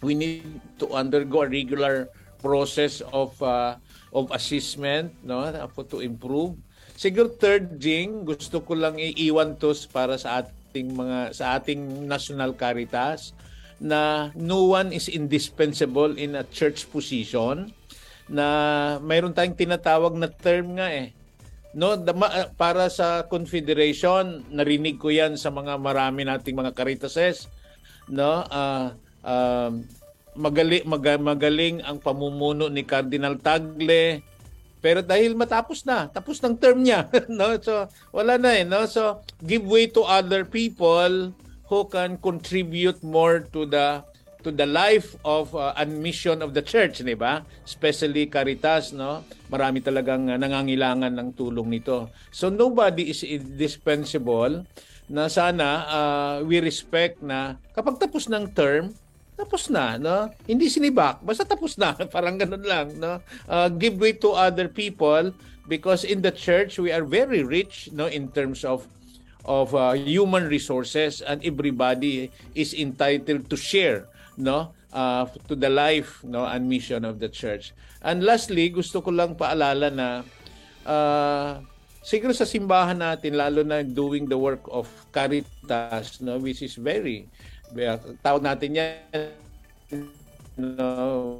[0.03, 0.43] we need
[0.79, 2.07] to undergo a regular
[2.43, 3.75] process of uh,
[4.11, 5.47] of assessment no
[5.87, 6.57] to improve.
[6.99, 12.51] Siguro third thing gusto ko lang iiwan to para sa ating mga sa ating national
[12.51, 13.31] caritas
[13.79, 17.71] na no one is indispensable in a church position
[18.27, 18.45] na
[19.01, 21.15] mayroon tayong tinatawag na term nga eh
[21.73, 21.95] no
[22.59, 27.47] para sa confederation narinig ko yan sa mga marami nating mga caritases
[28.11, 28.91] no uh,
[29.23, 29.85] um,
[30.39, 34.23] magaling, mag, magaling ang pamumuno ni Cardinal Tagle.
[34.79, 37.59] Pero dahil matapos na, tapos ng term niya, no?
[37.59, 38.87] So wala na eh, no?
[38.87, 41.35] So give way to other people
[41.69, 44.01] who can contribute more to the
[44.41, 47.43] to the life of uh, and mission of the church, di ba?
[47.63, 49.23] Especially Caritas, no?
[49.51, 52.09] Marami talagang uh, nangangailangan ng tulong nito.
[52.31, 54.63] So nobody is indispensable
[55.11, 58.95] na sana uh, we respect na kapag tapos ng term,
[59.35, 60.31] tapos na, no?
[60.47, 63.19] Hindi sinibak, basta tapos na, parang ganun lang, no?
[63.47, 65.35] Uh, give way to other people
[65.67, 68.87] because in the church we are very rich, no, in terms of
[69.49, 74.05] of uh, human resources and everybody is entitled to share,
[74.37, 74.69] no?
[74.89, 77.73] Uh, to the life no and mission of the church.
[78.01, 80.07] And lastly, gusto ko lang paalala na
[80.85, 81.61] uh,
[82.01, 87.29] siguro sa simbahan natin lalo na doing the work of caritas no which is very
[88.25, 89.29] tawag natin yan
[90.57, 91.37] no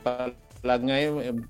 [0.00, 1.44] palag ngayon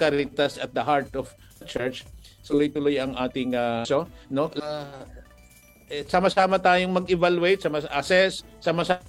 [0.00, 1.28] Caritas at the heart of
[1.68, 2.08] church.
[2.40, 4.48] Tuloy-tuloy ang ating uh, so, no?
[4.56, 5.04] Uh,
[5.92, 9.04] eh, sama-sama tayong mag-evaluate, sama assess, sama-sama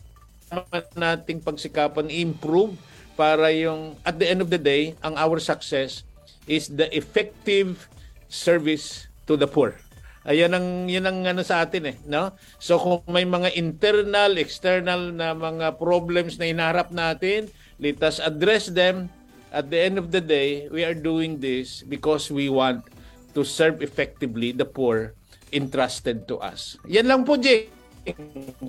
[0.99, 2.75] nating pagsikapan improve
[3.15, 6.03] para yung at the end of the day, ang our success
[6.49, 7.87] is the effective
[8.27, 9.77] service to the poor.
[10.21, 12.37] Ayan ang yun ang ano sa atin eh, no?
[12.61, 17.49] So kung may mga internal, external na mga problems na inaharap natin,
[17.81, 19.09] let us address them.
[19.51, 22.87] At the end of the day, we are doing this because we want
[23.35, 25.11] to serve effectively the poor
[25.51, 26.79] entrusted to us.
[26.87, 27.67] Yan lang po, Jay.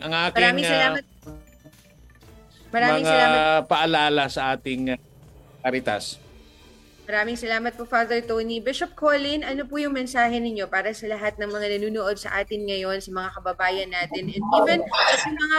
[0.02, 1.02] Ang aking Maraming salamat.
[1.06, 1.38] Uh,
[2.74, 3.62] Maraming mga salamat.
[3.70, 4.98] paalala sa ating uh,
[5.62, 6.18] Caritas.
[7.06, 8.58] Maraming salamat po, Father Tony.
[8.58, 12.62] Bishop Colin, ano po yung mensahe ninyo para sa lahat ng mga nanonood sa atin
[12.66, 14.80] ngayon, sa mga kababayan natin, and even
[15.18, 15.58] sa mga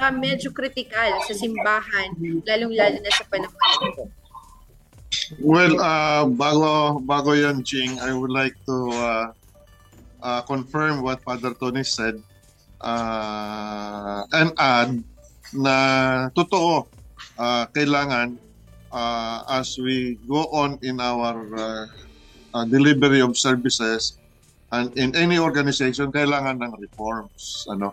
[0.00, 4.04] uh, medyo kritikal sa simbahan, lalong-lalo na sa panahon ito?
[5.38, 9.26] Well, uh, bago, bago yan, Ching, I would like to uh,
[10.22, 12.16] uh, confirm what Father Tony said
[12.80, 14.90] uh, and add
[15.52, 15.76] na
[16.32, 16.88] totoo,
[17.38, 18.36] uh, kailangan
[18.92, 21.86] uh, as we go on in our uh,
[22.54, 24.18] uh, delivery of services
[24.72, 27.92] and in any organization kailangan ng reforms ano.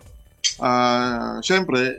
[0.60, 1.96] Uh, syempre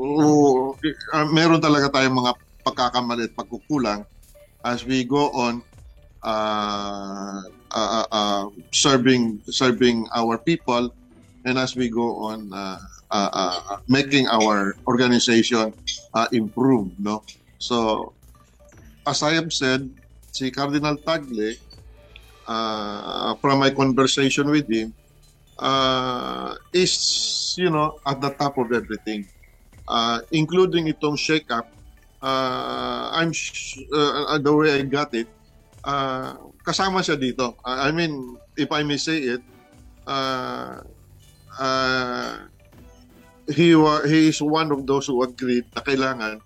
[0.00, 0.68] uh,
[1.12, 2.32] uh, meron talaga tayong mga
[2.64, 4.06] pagkakamali at pagkukulang
[4.64, 5.62] as we go on
[6.24, 7.40] uh,
[7.72, 10.90] uh, uh, serving serving our people
[11.44, 12.78] and as we go on uh,
[13.10, 15.74] uh, uh, making our organization
[16.14, 17.24] uh, improve no
[17.62, 18.18] So,
[19.06, 19.86] as I have said,
[20.30, 21.54] si Cardinal Tagle,
[22.46, 24.94] uh, from my conversation with him,
[25.58, 29.28] uh, is, you know, at the top of everything.
[29.88, 31.66] Uh, including itong shake-up
[32.22, 35.28] uh, I'm sh- uh, the way I got it,
[35.84, 36.34] uh,
[36.66, 37.58] kasama siya dito.
[37.64, 38.14] Uh, I mean,
[38.56, 39.42] if I may say it,
[40.06, 40.80] uh,
[41.58, 42.34] uh,
[43.50, 46.38] he wa- he is one of those who agreed na kailangan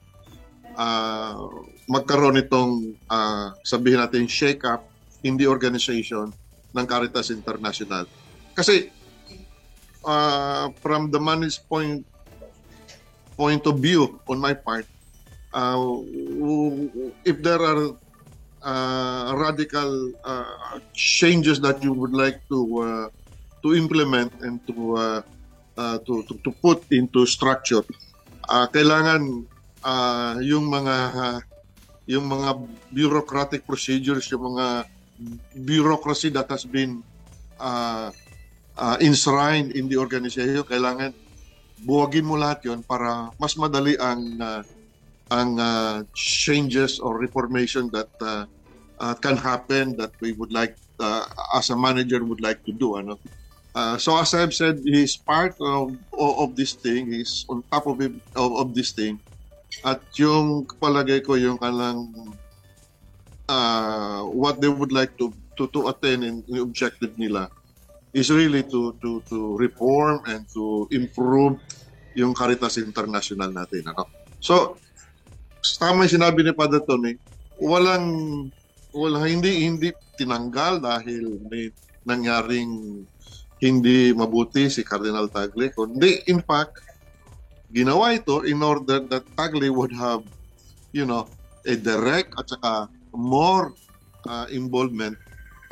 [0.77, 1.37] uh,
[1.89, 4.89] magkaroon itong uh, sabihin natin shake up
[5.25, 6.33] in the organization
[6.77, 8.07] ng Caritas International.
[8.57, 8.93] Kasi
[10.05, 12.05] uh, from the money's point
[13.37, 14.89] point of view on my part,
[15.53, 15.79] uh,
[17.25, 17.95] if there are
[18.63, 23.07] uh, radical uh, changes that you would like to uh,
[23.63, 25.23] to implement and to, uh,
[25.77, 27.83] uh, to, to to put into structure,
[28.49, 29.47] uh, kailangan
[29.83, 31.39] uh, yung mga uh,
[32.07, 32.63] yung mga
[32.95, 34.87] bureaucratic procedures, yung mga
[35.67, 37.03] bureaucracy that has been
[37.59, 38.11] uh,
[38.79, 41.11] uh, enshrined in the organization, kailangan
[41.83, 44.63] buwagin mo lahat yon para mas madali ang uh,
[45.31, 48.47] ang uh, changes or reformation that uh,
[49.03, 52.95] uh, can happen that we would like uh, as a manager would like to do
[52.97, 53.19] ano
[53.75, 58.01] uh, so as I've said he's part of of, this thing he's on top of,
[58.01, 59.19] it, of of this thing
[59.83, 62.07] at yung palagay ko yung kalang
[63.51, 67.51] uh, what they would like to to to attain in the objective nila
[68.15, 71.59] is really to to to reform and to improve
[72.17, 73.93] yung Caritas International natin.
[73.93, 74.09] Ano?
[74.41, 74.81] So,
[75.75, 77.19] tama yung sinabi ni Padre Tony,
[77.59, 78.07] walang,
[78.95, 81.75] walang hindi hindi tinanggal dahil may
[82.07, 83.03] nangyaring
[83.59, 85.75] hindi mabuti si Cardinal Tagle.
[85.75, 86.79] Kundi, in fact,
[87.75, 90.23] ginawa ito in order that Tagle would have,
[90.95, 91.27] you know,
[91.67, 92.87] a direct at saka
[93.17, 93.75] more
[94.29, 95.19] uh, involvement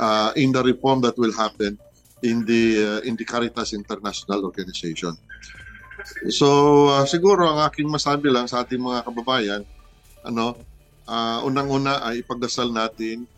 [0.00, 1.78] uh, in the reform that will happen
[2.24, 5.14] in the uh, in the Caritas International Organization.
[6.32, 9.62] So uh, siguro ang aking masabi lang sa ating mga kababayan,
[10.24, 10.56] ano,
[11.06, 13.28] uh, unang-una ay ipagdasal natin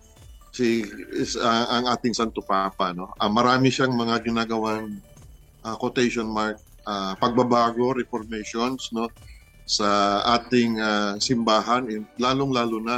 [0.57, 3.13] si is, uh, ang ating Santo Papa, no.
[3.21, 4.97] Uh, marami siyang mga ginagawang
[5.61, 6.57] uh, quotation mark
[6.89, 9.13] uh, pagbabago, reformations, no,
[9.69, 11.85] sa ating uh, simbahan,
[12.17, 12.97] lalong-lalo na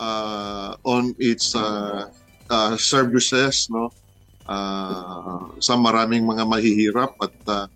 [0.00, 2.08] uh, on its uh,
[2.48, 3.92] uh, services, no,
[4.48, 7.66] uh, sa maraming mga mahihirap at uh,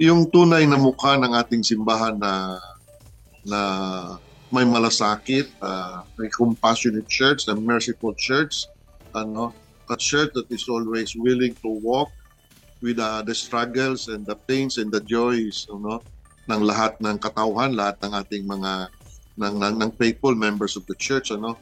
[0.00, 2.58] yung tunay na mukha ng ating simbahan na
[3.44, 3.60] na
[4.50, 8.66] may malasakit, uh, may compassionate church, a merciful church,
[9.14, 9.54] ano,
[9.90, 12.10] a church that is always willing to walk
[12.82, 16.02] with uh, the struggles and the pains and the joys, ano,
[16.50, 18.90] ng lahat ng katauhan, lahat ng ating mga
[19.38, 21.54] ng, ng, ng faithful members of the church, ano.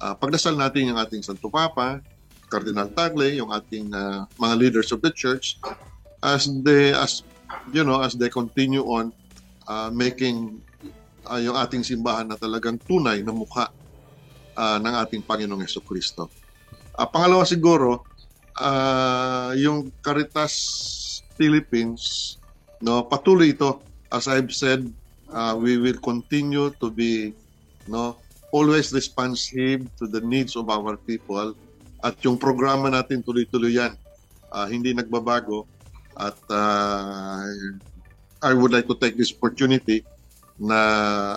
[0.00, 2.00] Uh, pagdasal natin yung ating Santo Papa,
[2.48, 5.58] Cardinal Tagle, yung ating uh, mga leaders of the church
[6.22, 7.24] as they as
[7.72, 9.12] you know as they continue on
[9.68, 10.60] uh, making
[11.30, 13.70] uh, yung ating simbahan na talagang tunay na mukha
[14.58, 16.26] uh, ng ating Panginoong Yeso Kristo.
[16.98, 18.02] Uh, pangalawa siguro,
[18.58, 20.52] uh, yung Caritas
[21.38, 22.36] Philippines,
[22.82, 23.78] no, patuloy ito.
[24.10, 24.90] As I've said,
[25.30, 27.30] uh, we will continue to be
[27.86, 28.18] no
[28.50, 31.54] always responsive to the needs of our people
[32.02, 33.94] at yung programa natin tuloy-tuloy yan.
[34.50, 35.70] Uh, hindi nagbabago.
[36.18, 37.46] At uh,
[38.42, 40.02] I would like to take this opportunity
[40.60, 40.78] na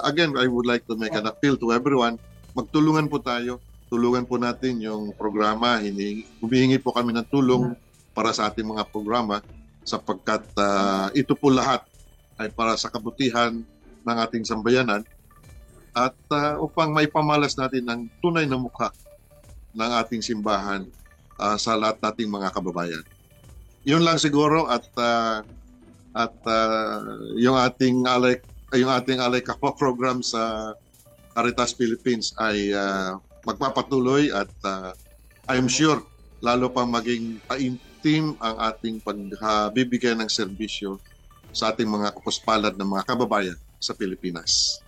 [0.03, 2.19] again, I would like to make an appeal to everyone.
[2.51, 3.63] Magtulungan po tayo.
[3.87, 5.79] Tulungan po natin yung programa.
[6.43, 7.71] Humihingi po kami ng tulong
[8.11, 9.39] para sa ating mga programa
[9.87, 11.87] sapagkat uh, ito po lahat
[12.39, 13.63] ay para sa kabutihan
[14.03, 15.03] ng ating sambayanan
[15.93, 18.89] at uh, upang may pamalas natin ng tunay na mukha
[19.73, 20.83] ng ating simbahan
[21.37, 23.03] uh, sa lahat nating mga kababayan.
[23.85, 25.45] Yun lang siguro at uh,
[26.13, 26.97] at uh,
[27.37, 28.37] yung ating alay
[28.77, 30.73] yung ating alay kapwa program sa
[31.33, 34.91] Caritas Philippines ay uh, magpapatuloy at uh,
[35.49, 36.01] I'm sure
[36.43, 40.99] lalo pang maging taintim ang ating pagbibigay ng serbisyo
[41.55, 44.82] sa ating mga kapuspalad ng mga kababayan sa Pilipinas.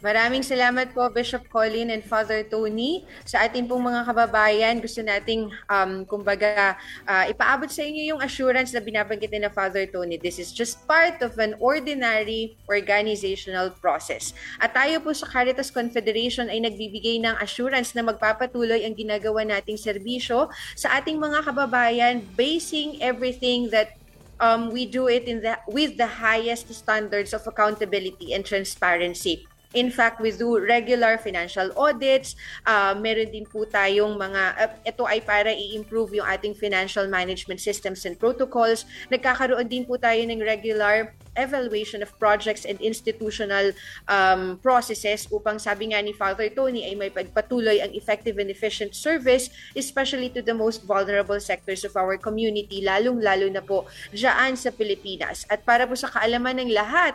[0.00, 4.80] Maraming salamat po Bishop Colin and Father Tony sa ating pong mga kababayan.
[4.80, 6.72] Gusto nating um, kumbaga
[7.04, 10.16] uh, ipaabot sa inyo yung assurance na binabanggit ni na Father Tony.
[10.16, 14.32] This is just part of an ordinary organizational process.
[14.56, 19.76] At tayo po sa Caritas Confederation ay nagbibigay ng assurance na magpapatuloy ang ginagawa nating
[19.76, 20.48] serbisyo
[20.80, 24.00] sa ating mga kababayan basing everything that
[24.40, 29.90] um, we do it in the with the highest standards of accountability and transparency In
[29.90, 32.34] fact, we do regular financial audits.
[32.66, 37.62] Uh, meron din po tayong mga, uh, ito ay para i-improve yung ating financial management
[37.62, 38.82] systems and protocols.
[39.14, 43.70] Nagkakaroon din po tayo ng regular evaluation of projects and institutional
[44.10, 48.98] um, processes upang sabi nga ni Father Tony ay may pagpatuloy ang effective and efficient
[48.98, 49.46] service
[49.78, 55.46] especially to the most vulnerable sectors of our community lalong-lalo na po dyan sa Pilipinas.
[55.46, 57.14] At para po sa kaalaman ng lahat,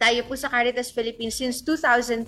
[0.00, 2.24] tayo po sa Caritas Philippines since 2014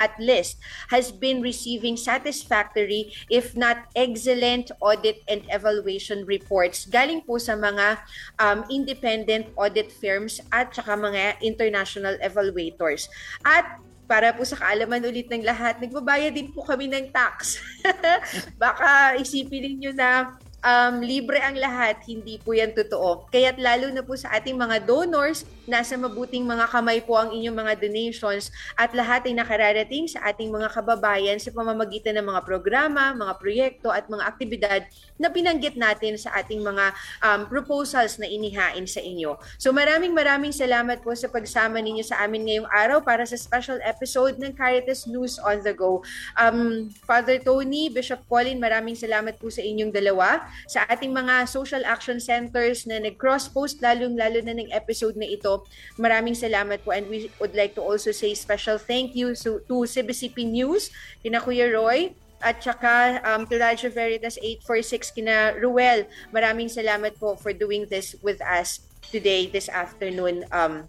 [0.00, 0.56] at least
[0.88, 8.00] has been receiving satisfactory if not excellent audit and evaluation reports galing po sa mga
[8.40, 13.06] um, independent audit firms at saka mga international evaluators.
[13.44, 13.78] At
[14.10, 17.62] para po sa kaalaman ulit ng lahat, nagbabayad din po kami ng tax.
[18.62, 20.34] Baka isipin niyo na
[20.64, 23.28] um, libre ang lahat, hindi po yan totoo.
[23.32, 27.56] Kaya't lalo na po sa ating mga donors, nasa mabuting mga kamay po ang inyong
[27.56, 33.14] mga donations at lahat ay nakararating sa ating mga kababayan sa pamamagitan ng mga programa,
[33.14, 34.80] mga proyekto at mga aktibidad
[35.16, 36.92] na binanggit natin sa ating mga
[37.22, 39.38] um, proposals na inihain sa inyo.
[39.56, 43.78] So maraming maraming salamat po sa pagsama ninyo sa amin ngayong araw para sa special
[43.86, 46.02] episode ng Caritas News on the Go.
[46.34, 51.82] Um, Father Tony, Bishop Colin, maraming salamat po sa inyong dalawa sa ating mga social
[51.86, 55.64] action centers na nag-cross-post lalong-lalo na ng episode na ito.
[55.96, 59.76] Maraming salamat po and we would like to also say special thank you to, to
[59.84, 60.90] CBCP News,
[61.22, 66.08] kina Kuya Roy, at saka um, to Radyo Veritas 846 kina Ruel.
[66.32, 68.80] Maraming salamat po for doing this with us
[69.12, 70.48] today, this afternoon.
[70.48, 70.88] Um,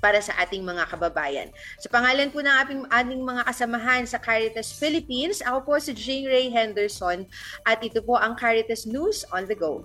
[0.00, 1.48] para sa ating mga kababayan.
[1.76, 6.26] Sa pangalan po ng ating, ating mga kasamahan sa Caritas Philippines, ako po si Jane
[6.26, 7.28] Ray Henderson
[7.68, 9.84] at ito po ang Caritas News on the Go.